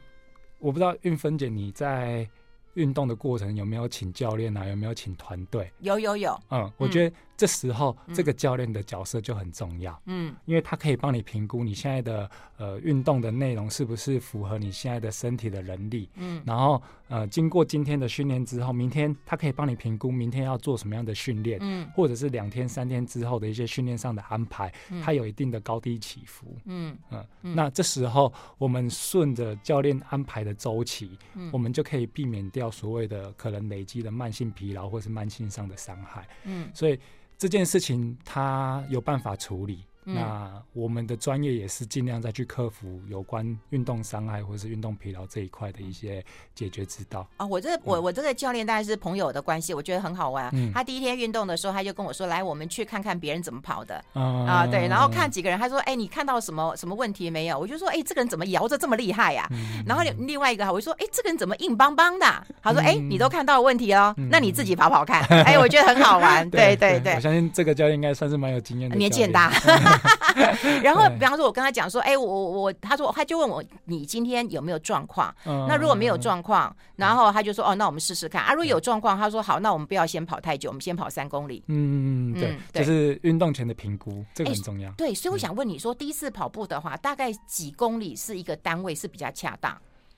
[0.60, 2.30] 我不知道运芬姐你在。
[2.78, 4.66] 运动的过程有没有请教练啊？
[4.68, 5.70] 有没有请团队？
[5.80, 6.40] 有有有。
[6.52, 10.02] 嗯，我觉得这时候这个教练的角色就很重要。
[10.06, 16.10] 嗯，因为他可以帮你评估你现在的呃运动的内容是不是符合你现在的身体的能力。
[16.16, 21.60] 嗯，然后呃经过今天的训练之后，明天他可以帮你评估明天要做什么样的训练。
[21.62, 24.74] 嗯，或者是两天三天之后的一些训练上的安排，
[25.04, 26.58] 它有一定的高低起伏。
[26.66, 31.18] 嗯嗯，那这时候我们顺着教练安排的周期，
[31.52, 32.72] 我们就可以避免掉。
[32.72, 37.00] 所谓的可能累积的慢性疲劳或是慢性上的伤害，嗯，所以
[37.38, 46.24] 这件事情他有办法处理，那我们的专业也是尽量再去克服有关运动伤害或者是运动疲劳这一块的一些
[46.56, 47.28] 解决之道。
[47.38, 50.50] 啊，我这个、我我这个教练大概是朋友的关系，我觉得很好玩。
[50.54, 54.04] 嗯、他第一天运动的时候，他就跟我说：“来，我们去看看别人怎么跑的。
[54.14, 62.26] 嗯”啊，对，然后看几个人，他说：“哎，你看到什么什么问题没有？”我就说：“哎，这个人怎么摇着这么厉害呀、啊？”嗯、然后另外一个，我就说：“哎，这个人怎么硬邦邦的？”
[62.64, 65.26] 他说：“哎，你都看到问题哦，嗯、那你自己跑跑看。
[65.30, 66.48] 嗯”哎，我觉得很好玩。
[66.52, 69.52] 对对对，对，我相信这个教练应该算是蛮有经验的，年纪很大。
[70.84, 75.34] 然后，比方说，我跟他讲说，哎，我我，他说，他就问我，你今天有没有状况？
[75.46, 78.54] 那如果没有状况，然后他就说，哦，那我们试试看啊。
[78.54, 81.64] 如果有状况，他说好，那我们不要先跑太久，我们先跑三公里。
[81.68, 84.92] 嗯嗯嗯，对，就是运动前的评估，这个很重要。
[84.92, 89.76] 对，所以我想问你说，第一次跑步的话，大概几公里是一个单位是比较恰当？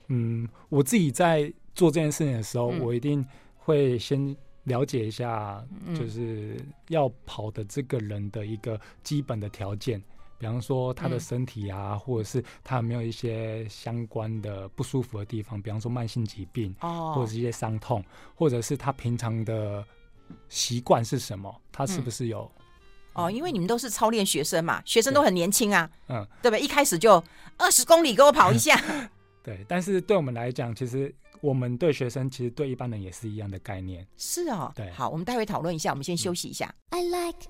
[0.08, 3.24] 嗯，我自己在做这件事情的时候，我一定
[3.56, 4.36] 会先。
[4.64, 10.04] 了解一下，就是要跑的这个人的一个基本的条件，嗯、
[10.38, 19.84] 比方说他的身体啊，嗯、或者是他有没有一些相关的不舒服的地方，比方说慢性疾病，哦，或者是一些伤痛，或者是他平常的
[20.48, 22.50] 习惯是什么，他是不是有？
[23.14, 26.60] 嗯、哦，因为你们都是操练学生嘛，学生都很年轻啊，嗯，对不对？
[26.60, 27.22] 一开始就
[27.56, 28.78] 二十公里给我跑一下，
[29.42, 31.12] 对，但是对我们来讲，其实。
[31.40, 34.06] 我们对学生，其实对一般人也是一样的概念。
[34.16, 36.74] 是哦，对，好，我们待会讨论一下，我们先休息一下。
[36.90, 37.48] I like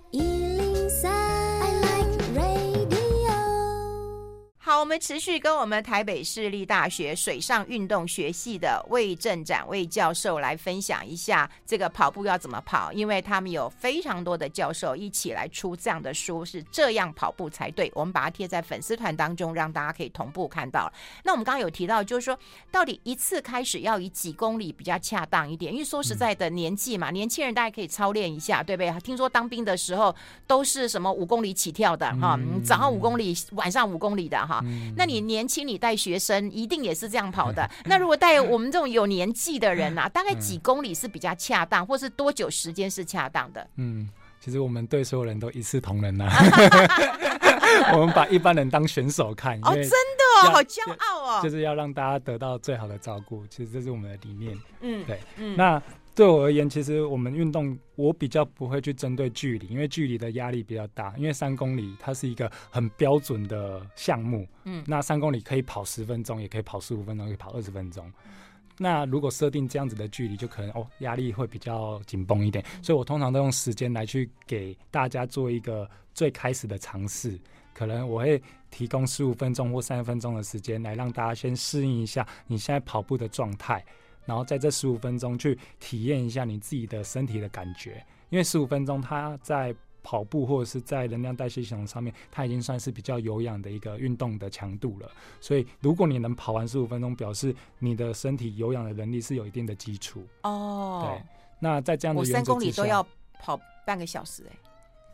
[4.71, 17.91] 好，我们持续跟我们台北市立大学水上运动学系的魏正展魏教授来分享一下这个跑步要怎么跑，因为他们有非常多的教授一起来出这样的书，是这样跑步才对。
[17.97, 20.89] 我们把它贴在粉丝团当中，让大家可以同步看到。
[21.25, 22.39] 那我们刚刚有提到，就是说
[22.71, 25.73] 到底一次开始要以几公里比较恰当一点？
[25.73, 29.01] 因为说实在的，年纪嘛，年轻人大家可以操练一下，对不对？
[29.01, 30.15] 听说当兵的时候
[30.47, 34.60] 都是什么五公里起跳的哈，早上五公里，晚上五公里的哈。
[34.65, 37.69] 嗯、那你年轻，你带学生一定也是这样跑的。
[37.85, 43.67] 那如果带我们这种有年纪的人啊，大概几公里是比较恰当，或是多久时间是恰当的？
[43.77, 44.09] 嗯，
[44.41, 46.33] 其实我们对所有人都一视同仁呐、啊。
[47.95, 49.59] 我们把一般人当选手看。
[49.63, 51.41] 哦，真的哦，好骄傲哦。
[51.43, 54.59] 就是要让大家得到最好的照顾，其实这是我们的理念。
[54.81, 55.83] 嗯，对，嗯，那。
[56.21, 61.15] 对我而言，其实我们运动，我比较不会去针对距离，因为距离的压力比较大。
[61.17, 68.05] 因为三公里它是一个很标准的项目，嗯，那三公里可以跑十分钟，也可以跑十五分钟，可以跑二十分钟。
[68.77, 72.63] 那如果设定这样子的距离，就可能哦，压力会比较紧绷一点。
[72.83, 77.41] 所以我通常都用时间来去给大家做一个最开始的尝试。
[77.73, 83.83] 可能我会提供十五分钟或三十分钟的时间，来让大家先适应一下你现在跑步的状态。
[84.25, 95.11] 然后在这十五分钟去体验一下你自己的身体的感觉，因为十五分钟它在跑步或者是在能量代谢系统上面，它已经算是比较有氧的一个运动的强度了。
[95.41, 100.25] 所以如果你能跑完十五分钟，表示你的身体有氧的能力是有一定的基础。
[100.43, 101.23] 哦，对。
[101.59, 103.07] 那在这样的我三公里都要
[103.41, 104.57] 跑半个小时哎。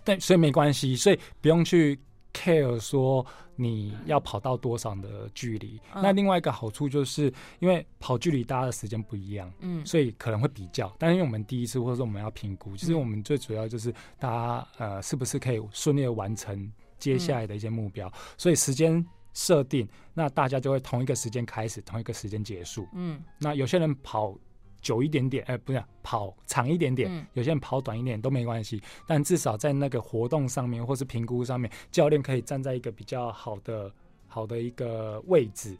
[0.05, 1.99] 对，所以没关系，所以不用去。
[2.37, 3.25] Care 说
[3.57, 5.81] 你要跑到多少的距离？
[5.94, 10.94] 嗯、那另外一个好处就是，因为跑距离大家的时间不一样，嗯，所以可能会比较。
[10.99, 18.07] 但是因为我们第一次，或者说我们要评估，其实我们最主要就是大家呃是不是可以顺利的完成接下来的一些目标。
[18.09, 22.87] 嗯、所以时间设定，那大家就会同一个时间开始，同一个时间结束。
[22.92, 24.37] 嗯，那有些人跑。
[24.81, 33.93] 久一点点，哎、欸，不是跑长一点点，嗯、有些人跑短一点都没关系，但至少在那个活动上面或是评估上面，教练可以站在一个比较好的、
[34.27, 35.77] 好的一个位置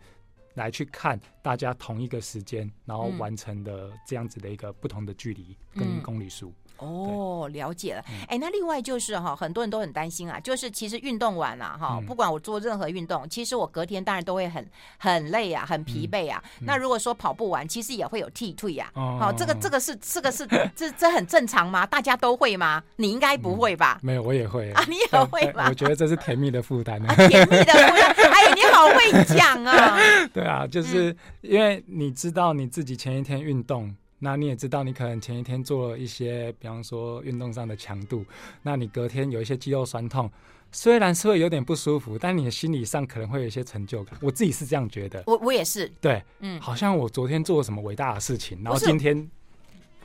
[0.55, 6.49] 来去看大家同一个时间，然后完成的这样子的一个不同的距离跟公里数。
[6.49, 8.05] 嗯哦，了解了。
[8.29, 14.67] 哎，那另外就是哈，很多人都很担心啊，就是其实运动完了哈，不管我做任何运动，其实我隔天当然都会很
[14.99, 16.43] 很累啊，很疲惫啊。
[16.61, 18.91] 那如果说跑步完，其实也会有替退呀。
[18.95, 21.87] 好，这个这个是这个是 这这很正常吗？
[21.87, 22.83] 大家都会吗？
[22.97, 23.99] 你应该不会吧？
[24.03, 25.67] 没有，我也会啊，你也会吧？
[25.69, 27.01] 我觉得这是甜蜜的负担。
[27.29, 29.99] 甜蜜的负担，哎，你好会讲啊。
[30.33, 33.95] 对啊，就是因为你知道你自己前一天运动。
[34.19, 38.25] 那你也知道，你可能前一天做了一些，比方说运动上的强度，
[38.63, 40.31] 那你隔天有一些肌肉酸痛，
[40.73, 44.19] 虽然是会有点不舒服，但你的心理上可能会有一些成就感。
[44.23, 49.31] 我自己是这样觉得，我我也是，对，嗯，好像我昨天做了什么伟大的事情，然后今天，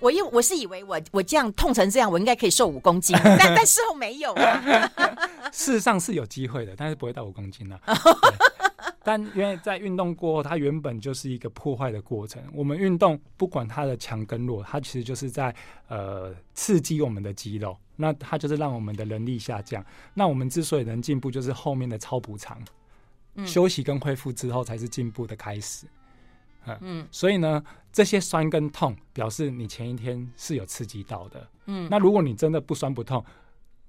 [0.01, 4.91] 我以我是以为我我这样痛成这样，我应该可以瘦五公斤，但 但事后没有啊。
[5.53, 7.79] 事实上是有机会的，但是不会到五公斤了。
[9.03, 12.41] 但因为在运动过后，它原本就是一个破坏的过程。
[12.53, 15.53] 我们运动不管它的强跟弱，它其实就是在
[15.87, 19.83] 呃刺激我们的肌肉，那它就是让我们的能力下降。
[20.13, 22.61] 那我们之所以能进步，就是后面的超补偿。
[23.35, 25.87] 嗯、休息跟恢复之后才是进步的开始。
[26.65, 31.47] 嗯，嗯，所以呢，这些酸跟痛表示你前一天是有刺激到的。
[31.65, 33.23] 嗯，那如果你真的不酸不痛，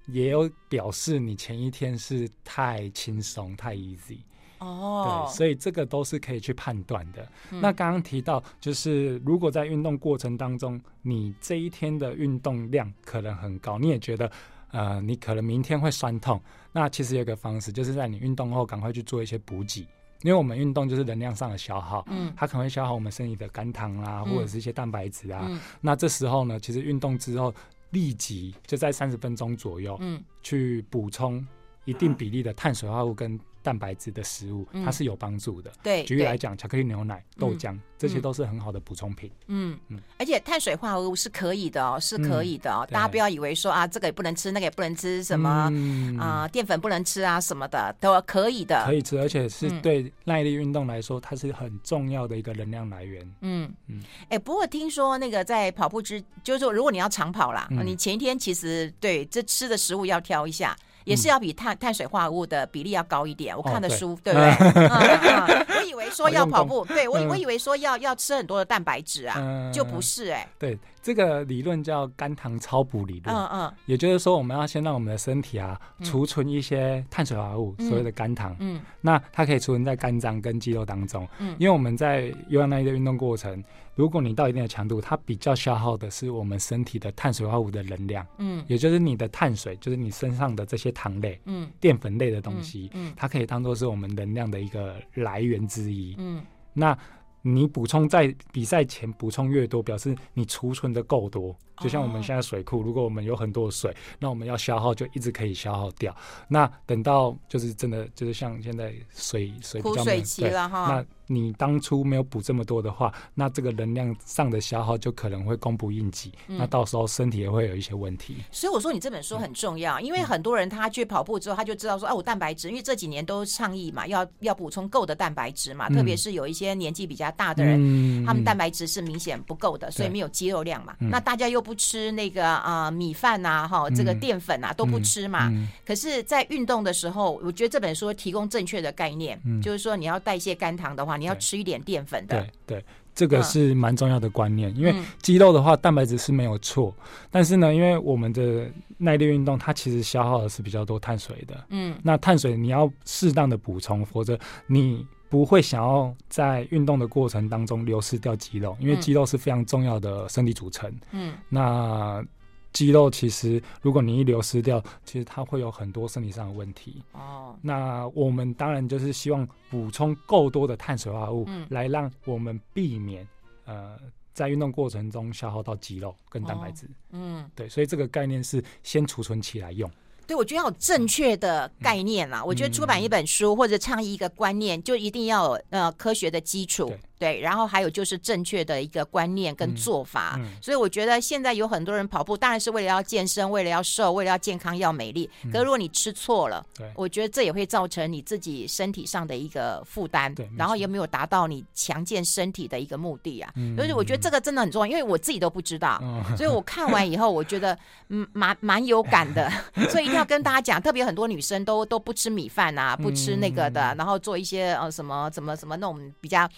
[0.07, 4.19] 也有表示你前一天是太轻松太 easy。
[4.63, 7.27] 哦，对，所以这个都是可以去判断的。
[7.51, 14.31] 嗯、那刚刚提到，就是如果在运动过程当中，你这一天的运动量可能很高，你也觉得。
[14.75, 19.81] 呃，你可能明天会酸痛，那其实有个方式，就是在你运动后赶快去做一些补给，
[20.23, 27.53] 因为我们运动就是能量上的消耗，嗯，它可能会消耗我们身体的肝糖啊，或者是一些蛋白质啊，嗯、那这时候呢，其实运动之后
[27.91, 31.45] 立即就在三十分钟左右，嗯，去补充
[31.85, 33.39] 一定比例的碳水化合物跟。
[33.63, 35.71] 蛋白质的食物，它是有帮助的。
[35.81, 39.31] 对，举例来讲，巧克力、牛奶、豆浆，这些都是很好的补充品。
[39.47, 42.85] 嗯嗯，而且碳水化合物是可以的哦，是可以的哦。
[42.91, 45.71] 大家不要以为说啊，这个也不能吃，那个也不能吃，什么
[46.19, 48.83] 啊，淀粉不能吃啊，什么的都可以的。
[48.85, 53.25] 可以吃，而且是对耐力运动来说，它是很重要的一个能量来源。
[53.39, 54.03] 嗯嗯。
[54.27, 60.75] 哎，不过听说那个在跑步之，就是说如果你要长跑啦，你前一天其实对这吃的食物要挑一下。
[61.05, 63.55] 也是要比碳碳水化合物的比例要高一点。
[63.55, 64.49] 我看的书，对不对？
[65.77, 70.47] 我以为说要跑步，对我我以为说要要吃很多的蛋白质啊，就不是哎。
[70.57, 73.35] 对，这个理论叫肝糖超补理论。
[73.35, 73.73] 嗯嗯。
[73.85, 78.55] 也就是说，我们要先让我们的身体啊储存一些碳水化合物，所谓的肝糖。
[78.59, 78.81] 嗯。
[79.01, 81.27] 那它可以储存在肝脏跟肌肉当中。
[81.37, 81.55] 嗯。
[81.59, 83.63] 因为我们在有氧耐力的运动过程。
[83.95, 96.41] 如果你到一定的强度，它比较消耗的是我们身体的碳水化合物的能量，嗯，也就是你的碳水，就是你身上的这些糖类，嗯，淀粉类的东西，嗯，嗯，它可以当做是我们能量的一个来源之一，嗯，
[96.73, 96.97] 那
[97.45, 101.53] 你补充在比赛前补充越多，表示你储存的够多。
[101.83, 106.15] 就像我们现在水库，如果我们有很多水，那我们要消耗就一直可以消耗掉。
[106.47, 118.37] 那等到就是真的就是像现在水水比较没有了哈，那你当初没有补这么多的话，那这个能量上的消耗就可能会供不应给，嗯、那到时候身体也会有一些问题。
[118.51, 130.95] 所以我说你这本书很重要，嗯、因为很多人他去跑步之后，他就知道说，哎、啊，我蛋白质，因为这几年都倡议嘛，要要补充够的蛋白质嘛，嗯、特别是有一些年纪比较大的人，嗯、他们蛋白质是明显不够的，所以没有肌肉量嘛。
[130.99, 135.51] 嗯、那大家又不吃那个啊、呃、米饭呐，哈，这个淀粉啊都不吃嘛。
[135.85, 142.41] 可是，在运动的时候，我觉得这本书提供正确的概念，嗯、就是说你要代谢肝糖的话，你要吃一点淀粉的。
[142.65, 144.73] 对对，这个是蛮重要的观念。
[144.73, 146.93] 嗯、因为肌肉的话，蛋白质是没有错，
[147.31, 151.63] 但是呢，因为我们的耐力运动，它其实消耗的是比较多碳水的。
[151.69, 155.05] 嗯，那碳水你要适当的补充，否则你。
[155.33, 160.95] 不会想要在运动的过程当中流失掉肌肉，因为肌肉是非常重要的身体组成。
[161.09, 162.23] 嗯，那
[162.71, 167.01] 肌肉其实如果你一流失掉，其实它会有很多身体上的问题。
[167.13, 173.27] 哦，那我们当然就是希望补充够多的碳水化合物，嗯，来让我们避免
[173.65, 173.97] 呃
[174.35, 176.87] 在运动过程中消耗到肌肉跟蛋白质。
[177.09, 179.89] 嗯，对，所以这个概念是先储存起来用。
[180.25, 182.39] 对，我觉得要有正确的概念啦。
[182.39, 186.93] 嗯、我觉得出版一本书或者倡议一个观念，就一定要有呃科学的基础。
[187.23, 190.43] 对，然后还有就是正确的一个观念跟做法，嗯。
[190.43, 195.29] 嗯、所以我觉得现在有很多人跑步，当然是为了要健身，为了要瘦，为了要健康，要美丽。
[195.49, 203.49] 可是如果你吃错了，我觉得这也会造成你自己身体上的一个负担，对，然后也没有达到你强健身体的一个目的啊。
[203.55, 207.77] 嗯、所以我觉得这个真的很重要，因为我自己都不知道，嗯、所以我看完以后，我觉得
[208.09, 209.49] 嗯蛮蛮有感的，
[209.89, 216.49] 所以一定要跟大家讲，特别很多女生都都不吃米饭啊，不吃那个的，嗯、然后做一些呃什么什么什么那种比较。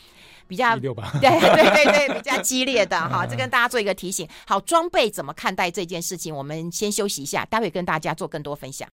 [0.47, 4.27] 比较 对对对对，比较激烈的哈，这跟大家做一个提醒。
[4.47, 6.33] 好，装备怎么看待这件事情？
[6.33, 8.87] 我们先休息一下，待会跟大家做更多分享。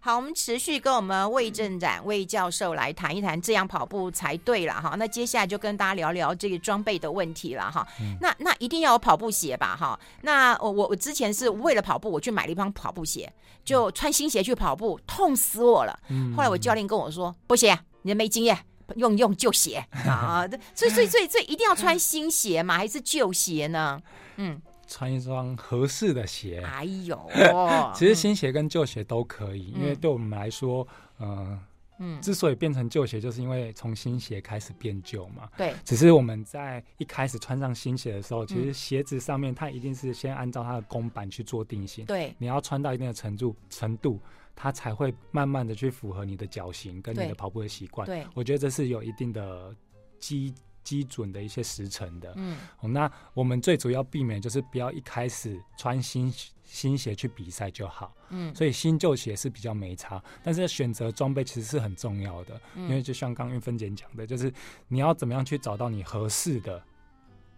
[0.00, 4.94] 好，我们持续跟我们魏正展魏教授来谈一谈这样跑步才对了哈。
[4.96, 7.86] 那接下来就跟大家聊聊这个装备的问题了哈。
[8.00, 9.98] 嗯、那那一定要有跑步鞋吧哈。
[10.22, 13.30] 那我我我之前是为了跑步，我去买了一双跑步鞋，
[13.64, 15.98] 就穿新鞋去跑步，痛死我了。
[16.08, 18.56] 嗯、后来我教练跟我说，不行，你没经验，
[18.94, 20.48] 用用旧鞋啊。
[20.74, 24.00] 所以所以所以所以一定要穿新鞋嘛，还是旧鞋呢？
[24.36, 24.62] 嗯。
[24.88, 26.60] 穿一双合适的鞋。
[26.64, 27.30] 哎呦，
[27.94, 30.84] 其实新鞋跟旧鞋都可以，嗯、因为对我们来说，
[31.18, 31.60] 呃，
[32.00, 35.48] 嗯，之所以变成旧鞋，就是因为从新鞋开始变旧嘛。
[35.56, 35.74] 对。
[35.84, 42.04] 只是我们在一开始穿上新鞋的时候，其实鞋子上面它一定是先按照它的公版去做定型。
[42.06, 42.34] 对。
[42.38, 44.20] 你要穿到一定的程度程度，
[44.54, 48.06] 它才会慢慢的去符合你的脚型跟你的跑步的习惯。
[48.06, 48.24] 对。
[48.34, 49.74] 我觉得这是有一定的
[50.20, 50.54] 基
[50.88, 52.32] 基准的一些时程的。
[52.36, 52.56] 嗯。
[52.80, 56.32] 那我们最主要避免就是不要一开始穿新
[56.64, 58.14] 新鞋去比赛就好。
[58.30, 64.52] 嗯，所以新旧鞋是比较没差，但是选择装备其实是很重要的，嗯、因为就像刚韵芬姐讲的，就是
[64.88, 66.82] 你要怎么样去找到你合适的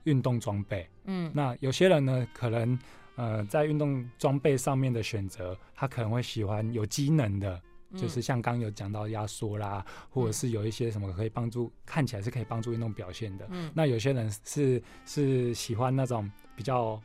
[0.05, 0.89] 运动装备。
[1.05, 2.79] 嗯，那有些人呢，可能
[3.17, 7.63] 呃在运动装备上面的选择，他可能会喜欢有机能的，嗯、
[7.97, 13.47] 就是像刚有讲到压缩啦，或者是有一些什么可以帮助、嗯、看起来是可以帮助运动表现的。
[13.51, 17.01] 嗯，那有些人是是喜欢那种比较。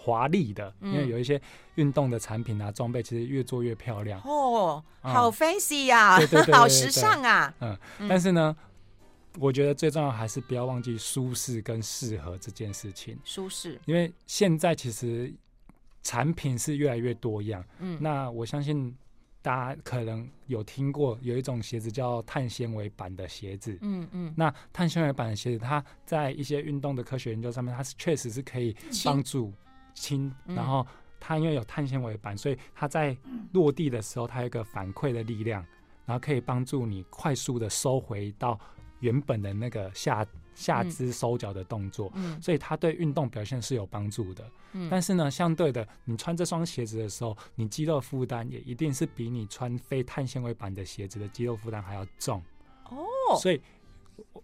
[0.00, 1.38] 华丽的，因为有一些
[1.74, 6.16] 运动的产品啊，装备其实越做越漂亮哦，好 fancy 呀，
[6.54, 7.52] 好时尚啊。
[7.60, 7.76] 嗯，
[8.08, 8.56] 但是呢，
[9.38, 13.18] 我觉得最重要还是不要忘记舒适跟适合这件事情。
[13.24, 15.34] 舒适，因为现在其实
[16.04, 17.62] 产品是越来越多样。
[17.80, 18.96] 嗯，那我相信
[19.48, 23.78] 大家可能有听过有一种鞋子叫碳纤维板的鞋子。
[23.80, 28.76] 嗯嗯，那碳纤维板的鞋子，它在一些运动的科学研究上面，它是确实是可以
[29.06, 29.50] 帮助。
[29.94, 30.86] 轻，然后
[31.18, 33.16] 它因为有碳纤维板，所以它在
[33.52, 35.64] 落地的时候，它有一个反馈的力量，
[36.04, 38.60] 然后可以帮助你快速的收回到
[39.00, 40.26] 原本的那个下
[40.58, 44.44] 下肢收脚的动作，嗯，所以它对运动表现是有帮助的。
[44.72, 52.42] 嗯，但是呢，相对的，你穿这双鞋子的时候，你肌肉负担也一定是比你穿非碳纤维板的鞋子的肌肉负担还要重。
[52.90, 53.06] 哦，
[53.40, 53.60] 所以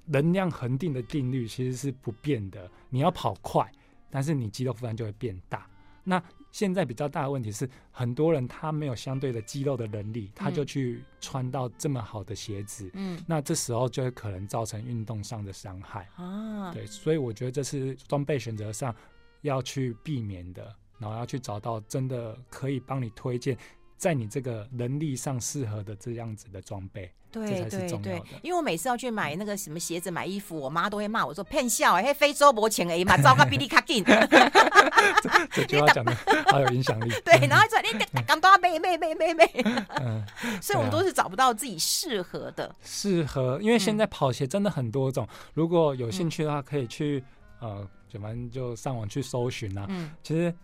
[0.06, 3.68] 能量恒定的定律其实是不变的，你要跑快。
[4.08, 5.68] 但是你肌肉负担就会变大。
[6.04, 6.22] 那
[6.54, 12.88] 现在比较大的问题是，很多人他没有相对的肌肉的能力，他就去穿到这么好的鞋子。
[12.94, 16.08] 嗯，那这时候就会可能造成运动上的伤害。
[16.14, 18.94] 啊，对，所以我觉得这是装备选择上
[19.40, 23.58] 要去避免的，然后要去找到真的可以帮你推荐，
[23.96, 27.10] 在你这个能力上适合的这样子的装备。
[27.30, 34.04] 对对对，因为我每次要去买那个什么鞋子、买衣服，我妈都会骂我说骗笑哎，非洲没钱哎嘛，糟糕比你卡紧。
[35.50, 36.16] 这句话讲的
[36.46, 37.12] 好有 影响力。
[37.24, 39.50] 对，然后说你刚都要妹妹妹妹妹。
[40.00, 40.24] 嗯，
[40.62, 42.72] 所以我们都是找不到自己适合的。
[42.84, 47.24] 适合，因为现在跑鞋真的很多种，如果有兴趣的话，可以去
[47.58, 49.86] 呃，就反正就上网去搜寻啊。
[49.88, 50.54] 嗯，其实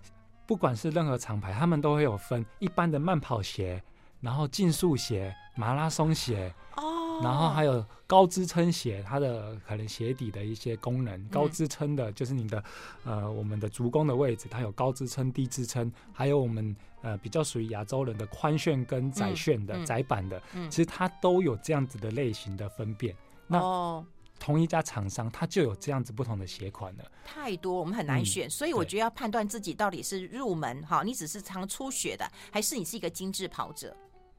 [0.51, 3.81] 不管是任何厂牌，他们都会有分一般的慢跑鞋。
[4.21, 12.63] 然后竞速鞋、马拉松鞋，哦，然后还有高支撑鞋，它的可能鞋底的一些功能，高支撑的就是你的，
[13.05, 23.15] 呃，我们的足弓的位置，它有高支撑、低支撑，还有我们呃比较属于亚洲人的宽楦跟窄楦的窄版的，其实它都有这样子的类型的分辨。
[23.47, 24.05] 那
[24.41, 27.05] 同一家厂商，它就有这样子不同的鞋款了。
[27.25, 33.95] 太多，我们很难选，嗯、所以我觉得要判断自己到底是入门哈，你只是常初学的，还是你是一个精致跑者？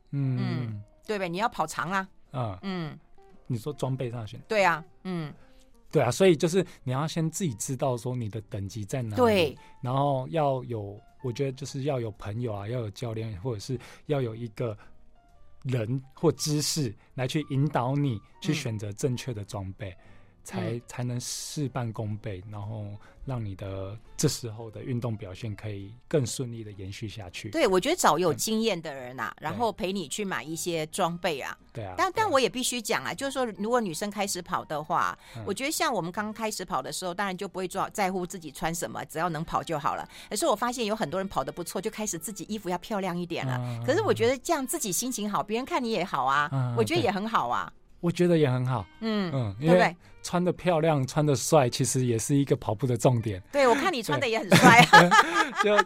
[0.09, 2.09] 嗯，嗯，对呗，你要跑长啊。
[2.33, 2.99] 嗯嗯，
[3.45, 4.41] 你说装备上选？
[4.47, 5.31] 对啊，嗯，
[5.91, 14.75] 对啊，所以就是你要先自己知道说你的等级在哪里，对，然后要有，我觉得就是要有朋友啊，要有教练，或者是要有一个
[15.63, 19.89] 人或知识来去引导你去选择正确的装备。
[19.89, 20.10] 嗯
[20.43, 22.85] 才才能事半功倍，然后
[23.25, 27.49] 让你的这时候的运动表现可以更顺利的延续下去。
[27.49, 31.55] 对，我觉得找有经验的人啊，然后陪你去买一些装备啊。
[31.71, 31.93] 对啊。
[31.97, 40.07] 但但我也必须讲啊，就是说，如果女生开始跑的话，我觉得像我们刚开始跑的时候，当然就不会做在乎自己穿什么，只要能跑就好了。
[40.29, 43.83] 可是我发现有很多人跑得不错，就开始自己衣服要漂亮一点了。
[43.85, 47.71] 可是我觉得这样自己心情好，别人看你也好啊，我觉得也很好啊。
[47.99, 53.41] 我觉得也很好，嗯嗯，因为穿的漂亮、穿的帅，其实也是一个跑步的重点。
[53.51, 55.09] 对，我看你穿的也很帅啊。
[55.63, 55.77] 就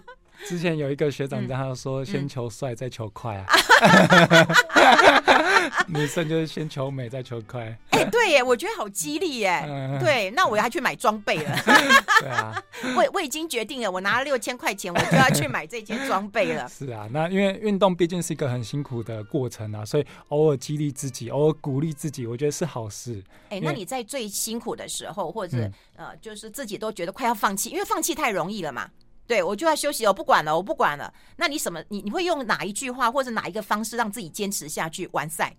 [0.45, 3.45] 之前有一个学长跟，他说：“先求帅，再求快啊。”
[5.87, 7.77] 女生就是先求美，再求快。
[7.91, 9.61] 哎，对耶，我觉得好激励耶。
[9.99, 11.55] 对，那我要去买装备了。
[12.21, 12.61] 对啊，
[12.95, 16.67] 我我已经决定了，我拿了六千块钱，我就要去买这件装备了。
[16.69, 23.23] 是啊，那因为运动毕竟是一个很辛苦的过程啊，所以偶尔激励自己，偶尔鼓励自己，我觉得是好事。
[23.49, 28.89] 哎，那你在最辛苦的时候，或者呃，就是自己都觉得快要放弃，因为放弃太容易了嘛。
[29.27, 31.13] 对，我就要休息，我不管了，我不管了。
[31.35, 31.83] 那你什么？
[31.89, 35.55] 你你会用哪一句话或者哪一个方式让自己坚持下去完赛？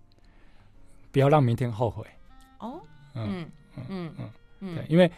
[1.11, 2.05] 不要让明天后悔。
[2.59, 2.81] 哦，
[3.15, 5.11] 嗯嗯嗯嗯，对，因为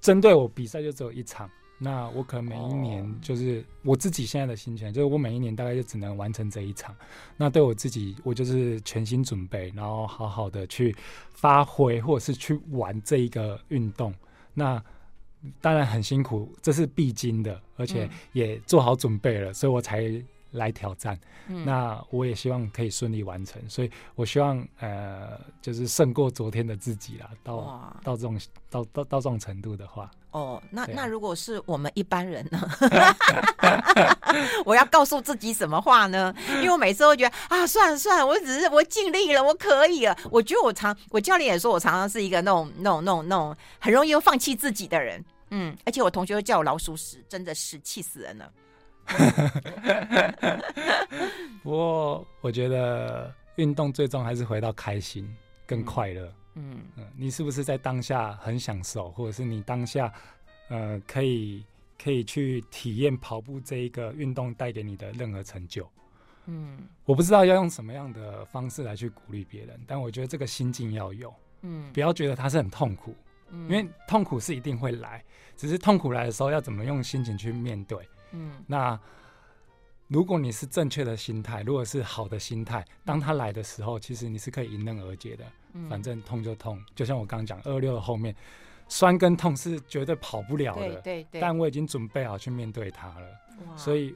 [0.00, 6.94] 针对我比赛就只有一场，那我可能每一年就是我自己现在的心情，就是我每一年大概就只能完成这一场。
[7.36, 10.94] 那对我自己，我就是全心准备，然后好好的去
[11.34, 14.14] 发挥，或者是去玩这一个运动。
[14.54, 14.82] 那
[15.60, 20.10] 当然很辛苦，这是必经的，而且也做好准备了，所以我才
[20.52, 21.18] 来挑战。
[21.48, 27.28] 嗯、那我也希望可以顺利完成，所以我希望呃，就是胜过昨天的自己啦。
[27.42, 28.40] 到到这种
[28.70, 32.58] 到到到这种程度的话，哦，那、啊、那如果是我们一般人呢？
[34.64, 36.34] 我要告诉自己什么话呢？
[36.56, 40.16] 因为我每次都觉得啊，算了算了，我只是我尽力了，我可以了。
[40.30, 45.22] 我觉得我常我教练也说我常常是一个那种那种那种那种很容易又放弃自己的人。
[45.50, 48.52] 嗯，而且我同学都叫我老鼠屎，真的是气死人了。
[51.62, 55.28] 不过我觉得运动最终还是回到开心
[55.66, 56.32] 跟快乐。
[56.54, 60.12] 嗯嗯，你是不是在当下很享受，或者是你当下
[60.68, 61.64] 呃可以
[62.02, 65.88] 可以去体验跑步这一个运动带给你的任何成就？
[66.46, 71.34] 嗯，我不知道要用什么样的方式来去鼓励别人，但我觉得这个心境要有。
[71.62, 73.16] 嗯，不要觉得它是很痛苦，
[73.52, 75.24] 因为痛苦是一定会来，
[75.56, 77.98] 只是痛苦来的时候要怎么用心情去面对。
[78.32, 78.98] 嗯，那
[80.08, 85.44] 如果你是正确的心态，如果是好的心态，当他来的时候，其实你是可以迎刃而解的。
[85.72, 88.34] 嗯，反正痛就痛，就像我刚刚讲，二六的后面，
[88.86, 90.80] 酸跟痛是绝对跑不了的。
[90.80, 91.40] 对对对。
[91.40, 93.26] 但我已经准备好去面对它了。
[93.76, 94.14] 所以，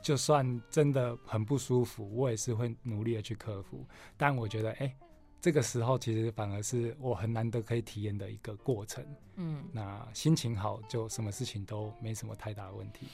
[0.00, 3.84] 就算真的很不舒服，我也是会努力的去克服。
[4.16, 4.94] 但我觉得，哎，
[5.40, 9.04] 这个时候其实反而是我很难得可以体验的一个过程。
[9.36, 9.62] 嗯。
[9.72, 13.06] 那心情好，就什么事情都没什么太大的问题。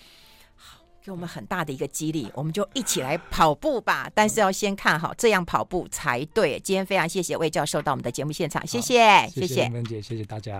[0.56, 4.10] 好给我们很大的一个激励，我们就一起来跑步吧。
[4.14, 6.58] 但是要先看好这样跑步才对。
[6.60, 10.50] 今天非常谢谢魏教授到我们的节目现场，谢谢，谢谢文姐，谢谢大家。